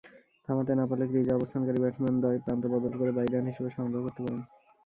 [0.47, 4.41] থামাতে না পারলে ক্রিজে অবস্থানকারী ব্যাটসম্যানদ্বয় প্রান্ত বদল করে বাই হিসেবে রান সংগ্রহ করতে পারেন।